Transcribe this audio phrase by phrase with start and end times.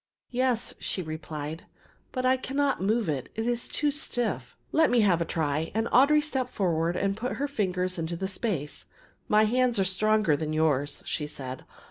[0.31, 1.65] "Yes," she replied,
[2.11, 5.85] "but I cannot move it; it is too stiff." "Let me have a try," and
[5.89, 8.87] Audry stepped forward and put her fingers into the space.
[9.27, 11.65] "My hands are stronger than yours," she said.